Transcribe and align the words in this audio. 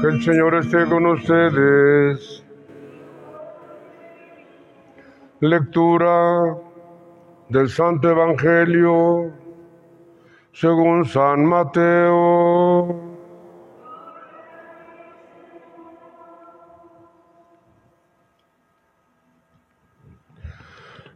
Que 0.00 0.06
el 0.08 0.22
Señor 0.22 0.56
esté 0.56 0.84
con 0.86 1.06
ustedes. 1.06 2.44
Lectura 5.38 6.56
del 7.48 7.68
Santo 7.68 8.10
Evangelio 8.10 9.32
según 10.52 11.04
San 11.04 11.44
Mateo. 11.44 13.05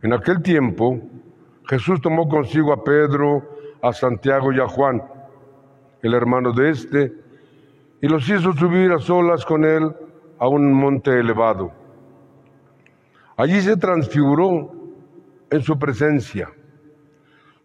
En 0.03 0.12
aquel 0.14 0.43
tiempo, 0.43 0.99
Jesús 1.68 2.00
tomó 2.00 2.29
consigo 2.29 2.72
a 2.72 2.82
Pedro, 2.82 3.43
a 3.82 3.93
Santiago 3.93 4.53
y 4.53 4.61
a 4.61 4.67
Juan, 4.67 5.03
el 6.03 6.14
hermano 6.14 6.53
de 6.53 6.71
éste, 6.71 7.13
y 8.00 8.09
los 8.09 8.29
hizo 8.29 8.53
subir 8.54 8.93
a 8.93 8.99
solas 8.99 9.45
con 9.45 9.64
él 9.64 9.95
a 10.39 10.49
un 10.49 10.73
monte 10.73 11.21
elevado. 11.21 11.71
Allí 13.36 13.61
se 13.61 13.76
transfiguró 13.76 14.73
en 15.50 15.63
su 15.63 15.79
presencia. 15.79 16.48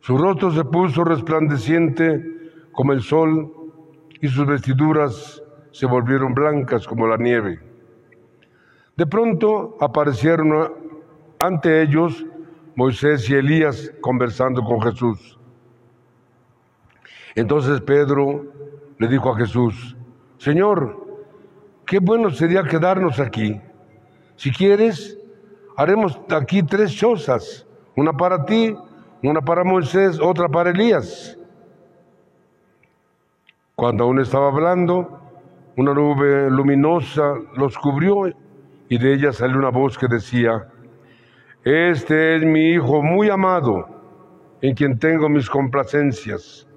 Su 0.01 0.17
rostro 0.17 0.51
se 0.51 0.65
puso 0.65 1.03
resplandeciente 1.03 2.21
como 2.73 2.91
el 2.91 3.01
sol 3.01 3.51
y 4.21 4.27
sus 4.27 4.45
vestiduras 4.45 5.41
se 5.71 5.85
volvieron 5.85 6.33
blancas 6.33 6.85
como 6.85 7.07
la 7.07 7.17
nieve. 7.17 7.59
De 8.97 9.05
pronto 9.07 9.77
aparecieron 9.79 10.84
ante 11.39 11.81
ellos 11.81 12.25
Moisés 12.75 13.29
y 13.29 13.35
Elías 13.35 13.91
conversando 14.01 14.61
con 14.61 14.81
Jesús. 14.81 15.39
Entonces 17.35 17.81
Pedro 17.81 18.45
le 18.97 19.07
dijo 19.07 19.33
a 19.33 19.37
Jesús, 19.37 19.95
Señor, 20.37 21.05
qué 21.85 21.99
bueno 21.99 22.29
sería 22.29 22.63
quedarnos 22.63 23.19
aquí. 23.19 23.59
Si 24.35 24.51
quieres, 24.51 25.17
haremos 25.77 26.19
aquí 26.29 26.63
tres 26.63 26.93
chozas, 26.93 27.65
una 27.95 28.13
para 28.13 28.45
ti, 28.45 28.75
una 29.23 29.41
para 29.41 29.63
Moisés, 29.63 30.19
otra 30.21 30.47
para 30.47 30.71
Elías. 30.71 31.37
Cuando 33.75 34.05
aún 34.05 34.19
estaba 34.19 34.47
hablando, 34.47 35.19
una 35.77 35.93
nube 35.93 36.49
luminosa 36.49 37.33
los 37.55 37.77
cubrió 37.77 38.27
y 38.87 38.97
de 38.97 39.13
ella 39.13 39.33
salió 39.33 39.57
una 39.57 39.69
voz 39.69 39.97
que 39.97 40.07
decía, 40.07 40.69
este 41.65 42.35
es 42.35 42.43
mi 42.43 42.73
Hijo 42.73 43.01
muy 43.01 43.27
amado, 43.31 43.89
en 44.61 44.75
quien 44.75 44.99
tengo 44.99 45.27
mis 45.27 45.49
complacencias. 45.49 46.67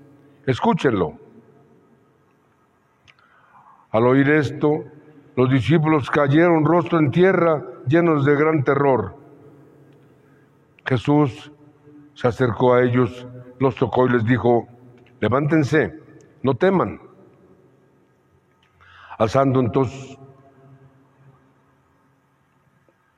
Escúchenlo. 0.47 1.12
Al 3.91 4.06
oír 4.06 4.30
esto, 4.30 4.84
los 5.36 5.50
discípulos 5.50 6.11
cayeron 6.11 6.64
rostro 6.64 6.98
en 6.98 7.11
tierra, 7.11 7.62
llenos 7.86 8.25
de 8.25 8.34
gran 8.34 8.64
terror. 8.64 9.14
Jesús 10.86 11.52
se 12.14 12.27
acercó 12.27 12.73
a 12.73 12.83
ellos, 12.83 13.27
los 13.61 13.77
tocó 13.77 14.06
y 14.06 14.12
les 14.12 14.25
dijo, 14.25 14.69
levántense, 15.20 16.00
no 16.42 16.55
teman. 16.55 16.98
Alzando 19.19 19.61
entonces 19.61 20.19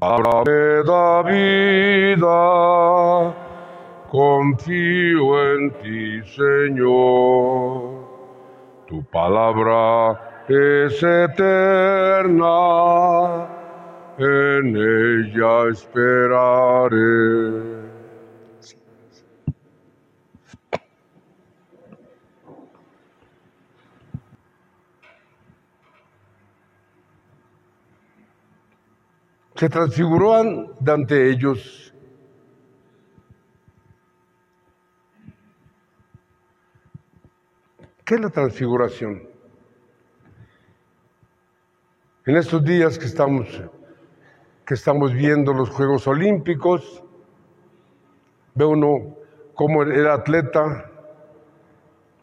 Da 0.00 1.22
vida, 1.22 3.34
confío 4.10 5.54
en 5.54 5.70
ti, 5.82 6.22
Señor. 6.36 8.04
Tu 8.88 9.02
palabra 9.04 10.18
es 10.48 11.02
eterna, 11.02 12.48
en 14.18 14.76
ella 14.76 15.68
esperaré. 15.70 17.75
Se 29.56 29.68
transfiguró 29.70 30.34
ante 30.34 31.30
ellos. 31.30 31.94
¿Qué 38.04 38.14
es 38.14 38.20
la 38.20 38.30
transfiguración? 38.30 39.22
En 42.26 42.36
estos 42.36 42.62
días 42.64 42.98
que 42.98 43.06
estamos, 43.06 43.48
que 44.64 44.74
estamos 44.74 45.12
viendo 45.12 45.52
los 45.52 45.70
Juegos 45.70 46.06
Olímpicos, 46.06 47.02
ve 48.54 48.64
uno 48.64 49.16
cómo 49.54 49.82
el 49.82 50.06
atleta, 50.06 50.90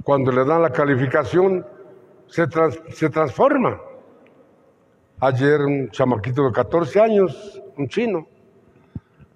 cuando 0.04 0.32
le 0.32 0.46
dan 0.46 0.62
la 0.62 0.72
calificación, 0.72 1.66
se, 2.28 2.46
se 2.90 3.10
transforma. 3.10 3.82
Ayer 5.19 5.62
un 5.62 5.90
chamaquito 5.90 6.46
de 6.46 6.51
14 6.51 7.00
años, 7.00 7.62
un 7.78 7.88
chino, 7.88 8.28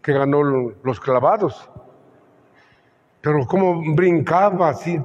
que 0.02 0.14
ganó 0.14 0.42
los 0.84 1.00
clavados. 1.00 1.70
Pero 3.22 3.46
como 3.46 3.94
brincaba 3.94 4.70
así 4.70 4.98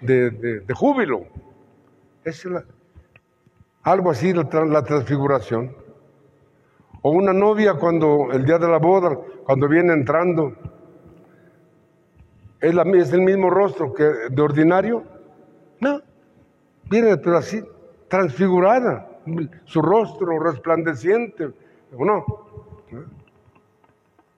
de, 0.00 0.64
júbilo. 0.74 1.26
Es 2.24 2.46
algo 3.82 4.10
así 4.10 4.32
la, 4.32 4.82
transfiguración. 4.82 5.76
O 7.02 7.10
una 7.10 7.32
novia 7.32 7.74
cuando 7.74 8.32
el 8.32 8.44
día 8.44 8.58
de 8.58 8.68
la 8.68 8.78
boda, 8.78 9.16
cuando 9.44 9.68
viene 9.68 9.92
entrando, 9.92 10.56
es, 12.60 12.74
es 12.76 13.12
el 13.12 13.20
mismo 13.22 13.50
rostro 13.50 13.92
que 13.92 14.04
de 14.30 14.42
ordinario. 14.42 15.04
No, 15.80 16.00
viene 16.88 17.16
pero 17.16 17.38
así, 17.38 17.62
transfigurada 18.08 19.11
su 19.64 19.82
rostro 19.82 20.38
resplandeciente, 20.38 21.50
¿o 21.96 22.04
no? 22.04 22.24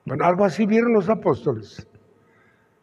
Bueno, 0.05 0.25
algo 0.25 0.45
así 0.45 0.67
vieron 0.67 0.93
los 0.93 1.09
apóstoles. 1.09 1.87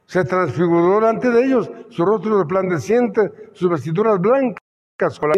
Se 0.06 0.24
transfiguró 0.24 0.96
delante 0.96 1.30
de 1.30 1.46
ellos 1.46 1.72
su 1.90 2.04
rostro 2.04 2.40
resplandeciente, 2.40 3.50
sus 3.54 3.70
vestiduras 3.70 4.20
blancas 4.20 5.20
con 5.20 5.30
la 5.30 5.36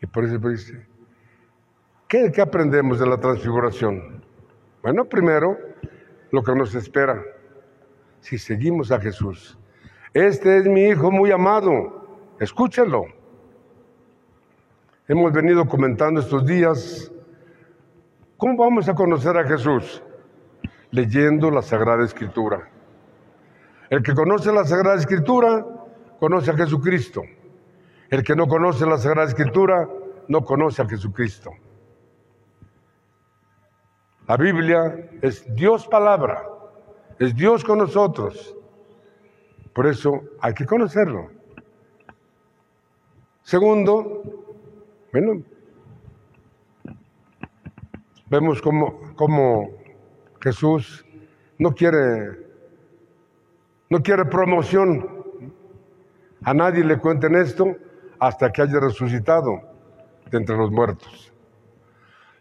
Y 0.00 0.06
por 0.06 0.24
eso 0.24 0.38
dice, 0.48 0.86
¿qué, 2.08 2.30
¿qué 2.32 2.40
aprendemos 2.40 3.00
de 3.00 3.06
la 3.06 3.16
transfiguración? 3.18 4.22
Bueno, 4.82 5.04
primero, 5.04 5.56
lo 6.30 6.42
que 6.42 6.54
nos 6.54 6.74
espera 6.74 7.22
si 8.20 8.38
seguimos 8.38 8.90
a 8.92 9.00
Jesús. 9.00 9.58
Este 10.14 10.58
es 10.58 10.66
mi 10.66 10.84
Hijo 10.84 11.10
muy 11.10 11.30
amado, 11.30 12.34
escúchenlo. 12.38 13.21
Hemos 15.08 15.32
venido 15.32 15.66
comentando 15.66 16.20
estos 16.20 16.46
días 16.46 17.10
cómo 18.36 18.56
vamos 18.56 18.88
a 18.88 18.94
conocer 18.94 19.36
a 19.36 19.42
Jesús 19.42 20.00
leyendo 20.92 21.50
la 21.50 21.60
Sagrada 21.60 22.04
Escritura. 22.04 22.70
El 23.90 24.00
que 24.04 24.14
conoce 24.14 24.52
la 24.52 24.64
Sagrada 24.64 24.94
Escritura 24.94 25.66
conoce 26.20 26.52
a 26.52 26.56
Jesucristo. 26.56 27.22
El 28.10 28.22
que 28.22 28.36
no 28.36 28.46
conoce 28.46 28.86
la 28.86 28.96
Sagrada 28.96 29.26
Escritura 29.26 29.88
no 30.28 30.44
conoce 30.44 30.82
a 30.82 30.88
Jesucristo. 30.88 31.50
La 34.28 34.36
Biblia 34.36 35.10
es 35.20 35.44
Dios 35.52 35.88
palabra, 35.88 36.44
es 37.18 37.34
Dios 37.34 37.64
con 37.64 37.78
nosotros. 37.78 38.56
Por 39.74 39.88
eso 39.88 40.12
hay 40.40 40.54
que 40.54 40.64
conocerlo. 40.64 41.28
Segundo, 43.42 44.22
bueno, 45.12 45.42
vemos 48.30 48.62
cómo, 48.62 49.70
Jesús 50.40 51.04
no 51.58 51.74
quiere, 51.74 52.38
no 53.90 54.02
quiere 54.02 54.24
promoción. 54.24 55.22
A 56.44 56.54
nadie 56.54 56.82
le 56.82 56.98
cuenten 56.98 57.34
esto 57.36 57.76
hasta 58.18 58.50
que 58.50 58.62
haya 58.62 58.80
resucitado 58.80 59.60
de 60.30 60.38
entre 60.38 60.56
los 60.56 60.70
muertos. 60.70 61.32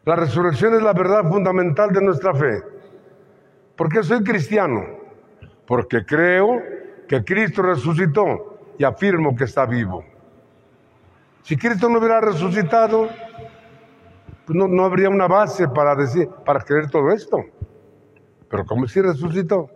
La 0.05 0.15
resurrección 0.15 0.73
es 0.73 0.81
la 0.81 0.93
verdad 0.93 1.29
fundamental 1.29 1.91
de 1.91 2.01
nuestra 2.01 2.33
fe. 2.33 2.63
¿Por 3.75 3.89
qué 3.89 4.01
soy 4.01 4.23
cristiano? 4.23 4.81
Porque 5.67 6.05
creo 6.05 6.61
que 7.07 7.23
Cristo 7.23 7.61
resucitó 7.61 8.73
y 8.77 8.85
afirmo 8.85 9.35
que 9.35 9.43
está 9.43 9.65
vivo. 9.65 10.05
Si 11.43 11.57
Cristo 11.57 11.89
no 11.89 11.99
hubiera 11.99 12.21
resucitado, 12.21 13.09
pues 14.45 14.57
no, 14.57 14.83
habría 14.83 15.09
una 15.09 15.27
base 15.27 15.67
para 15.67 15.95
decir, 15.95 16.29
para 16.45 16.61
creer 16.61 16.89
todo 16.89 17.09
esto. 17.11 17.37
Pero 18.49 18.65
como 18.65 18.87
si 18.87 19.01
resucitó. 19.01 19.69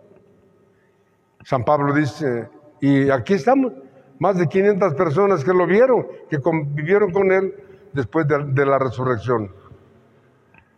San 1.44 1.64
Pablo 1.64 1.94
dice, 1.94 2.48
y 2.80 3.08
aquí 3.10 3.34
estamos, 3.34 3.72
más 4.18 4.36
de 4.36 4.48
500 4.48 4.94
personas 4.94 5.44
que 5.44 5.52
lo 5.52 5.66
vieron, 5.66 6.06
que 6.28 6.40
convivieron 6.40 7.12
con 7.12 7.30
él 7.30 7.54
después 7.92 8.26
de, 8.26 8.44
de 8.44 8.66
la 8.66 8.78
resurrección. 8.78 9.52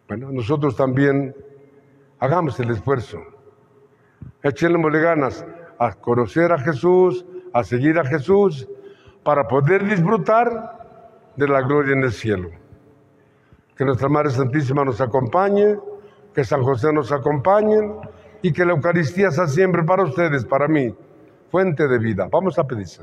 Bueno, 0.09 0.31
nosotros 0.31 0.77
también 0.77 1.35
hagamos 2.19 2.59
el 2.61 2.71
esfuerzo. 2.71 3.19
Echémosle 4.43 5.01
ganas 5.01 5.45
a 5.79 5.93
conocer 5.95 6.53
a 6.53 6.59
Jesús, 6.59 7.25
a 7.53 7.65
seguir 7.65 7.99
a 7.99 8.05
Jesús, 8.05 8.69
para 9.23 9.47
poder 9.49 9.85
disfrutar 9.85 10.78
de 11.39 11.47
la 11.47 11.63
gloria 11.63 11.93
en 11.93 12.03
el 12.03 12.13
cielo. 12.13 12.51
Que 13.77 13.85
nuestra 13.85 14.09
Madre 14.09 14.31
Santísima 14.31 14.85
nos 14.85 15.01
acompañe, 15.01 15.77
que 16.35 16.43
San 16.43 16.63
José 16.63 16.93
nos 16.93 17.13
acompañe 17.13 17.79
y 18.43 18.53
que 18.53 18.65
la 18.65 18.73
Eucaristía 18.73 19.31
sea 19.31 19.47
siempre 19.47 19.85
para 19.85 20.03
ustedes, 20.03 20.45
para 20.45 20.67
mí, 20.67 20.93
fuente 21.51 21.87
de 21.87 21.99
vida. 21.99 22.29
Vamos 22.31 22.59
a 22.59 22.65
pedirse. 22.65 23.03